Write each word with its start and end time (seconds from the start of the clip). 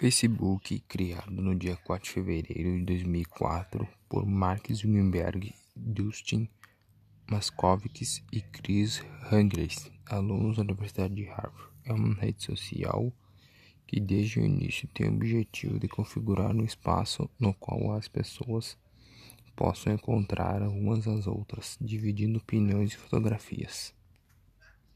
Facebook, 0.00 0.78
criado 0.86 1.42
no 1.42 1.56
dia 1.56 1.76
4 1.76 2.04
de 2.04 2.14
fevereiro 2.14 2.78
de 2.78 2.84
2004 2.84 3.84
por 4.08 4.24
Mark 4.24 4.72
Zuckerberg, 4.72 5.52
Dustin 5.74 6.48
Moskovitz 7.28 8.22
e 8.30 8.40
Chris 8.40 9.02
Hughes, 9.24 9.90
alunos 10.06 10.56
da 10.56 10.62
Universidade 10.62 11.16
de 11.16 11.24
Harvard, 11.24 11.72
é 11.84 11.92
uma 11.92 12.14
rede 12.14 12.44
social 12.44 13.12
que 13.88 13.98
desde 13.98 14.38
o 14.38 14.44
início 14.44 14.88
tem 14.94 15.08
o 15.08 15.14
objetivo 15.14 15.80
de 15.80 15.88
configurar 15.88 16.54
um 16.54 16.64
espaço 16.64 17.28
no 17.36 17.52
qual 17.52 17.90
as 17.90 18.06
pessoas 18.06 18.78
possam 19.56 19.92
encontrar 19.92 20.62
umas 20.62 21.08
às 21.08 21.26
outras, 21.26 21.76
dividindo 21.80 22.38
opiniões 22.38 22.92
e 22.92 22.96
fotografias. 22.96 23.97